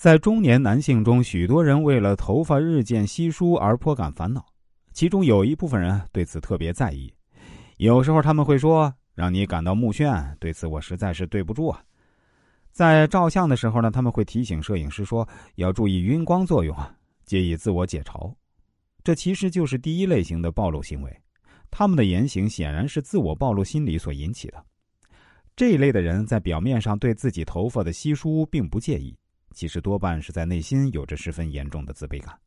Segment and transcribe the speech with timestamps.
[0.00, 4.42] 在中年男性中，许多人为了头发日渐稀疏而颇感烦恼，
[4.94, 7.12] 其中有一部分人对此特别在意。
[7.76, 11.84] 有时候他们会说：“让你感到目眩，对此我实在是对不住啊。”
[12.72, 16.96] 在照相的时候呢，他们会提醒摄影师说：“要注意晕光作用啊，
[17.26, 18.34] 借以自我解嘲。”
[19.04, 21.14] 这其实就是第一类型的暴露行为。
[21.70, 24.64] 他们的言行显然是自我暴露心理所引起的。
[25.54, 29.14] 这一类的人在表面上对自己头发的稀疏并不介意，
[29.52, 32.38] 其实多半是在内心有着十分严重的自卑感。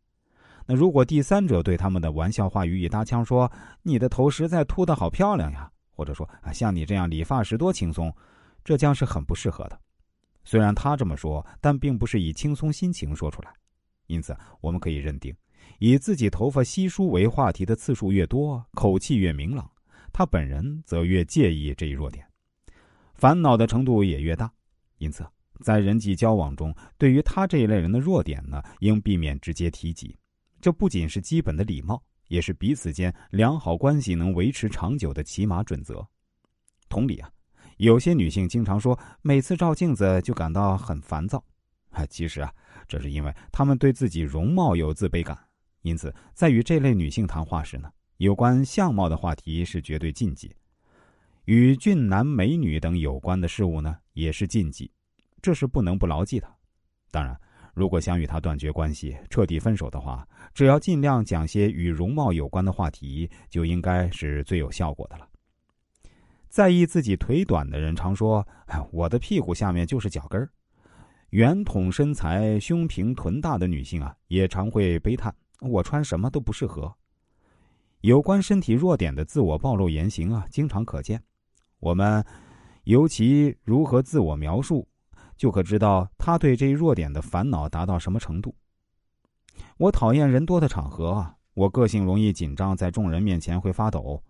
[0.65, 3.51] 那如果第三者对他们的玩笑话予以搭腔，说
[3.83, 8.13] “你的头实在秃得好漂亮呀”，或者说“啊，像你这样理发时多轻松”，
[8.63, 9.79] 这将是很不适合的。
[10.45, 13.53] 虽然他这么说，但并不是以轻松心情说出来。
[14.07, 15.35] 因此，我们可以认定。
[15.79, 19.69] 以自己头发稀疏为话题的次数越多，口气越明朗，
[20.13, 22.25] 他本人则越介意这一弱点，
[23.15, 24.49] 烦恼的程度也越大。
[24.97, 25.25] 因此，
[25.61, 30.17] 在人际交往中，对于他这一类人的弱点呢，应避免直接提及。
[30.59, 36.07] 这不仅是基本的礼貌，也是彼此间良好关系能维持长久的起码准则。
[36.89, 37.29] 同理啊，
[37.77, 41.43] 有些女性经常说，每次照镜子就感到很烦躁。
[41.89, 42.51] 啊，其实啊，
[42.87, 45.37] 这是因为她们对自己容貌有自卑感。
[45.81, 50.49] 因此，在与这类女性谈话时呢，有关相貌的话题是绝对禁忌；
[51.45, 54.89] 与俊男美女等有关的事物呢，也是禁忌。
[55.43, 56.47] 这是不能不牢记的。
[57.11, 57.39] 当然，
[57.75, 65.27] 如果想与他断绝关系、彻底分手的话，只要尽量讲些与容貌有关的话题，就应该是最有效果的了。
[66.47, 68.47] 在意自己腿短的人常说
[68.91, 70.49] ：“我的屁股下面就是脚跟儿。”
[71.31, 75.35] 圆筒身材、胸平臀大的女性啊，也常会悲叹。
[75.59, 76.95] 我穿什么都不适合。
[78.01, 81.21] 有关身体弱点的自我暴露言行啊，经常可见。
[81.79, 82.23] 我们
[82.83, 84.87] 尤其如何自我描述，
[85.43, 88.55] 就可知道他对这一弱点的烦恼达到什么程度。
[89.75, 94.23] 我讨厌人多的场合啊，我个性容易紧张，在众人面前会发抖。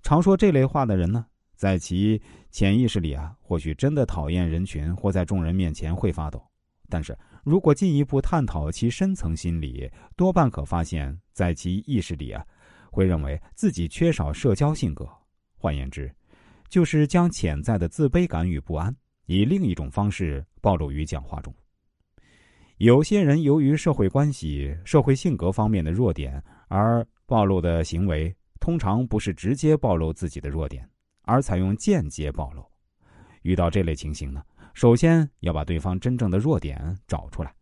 [0.00, 1.26] 常说这类话的人呢，
[1.56, 2.22] 在其
[2.52, 6.40] 潜意识里啊，或许真的讨厌人群，或在众人面前会发抖，
[6.88, 7.18] 但是。
[7.42, 12.46] 如果进一步探讨其深层心理，多半可发现，在其意识里啊，
[12.92, 15.04] 会认为自己缺少社交性格。
[15.56, 16.14] 换言之，
[16.68, 18.94] 就是将潜在的自卑感与不安，
[19.26, 21.54] 以另一种方式暴露于讲话中。
[22.78, 30.88] 有些人由于社会关系、社会性格方面的弱点而暴露的行为，通常不是直接暴露自己的弱点，
[31.22, 32.64] 而采用间接暴露。
[33.42, 34.42] 遇到这类情形呢？
[34.74, 37.54] 首先要把对方真正的弱点找出来。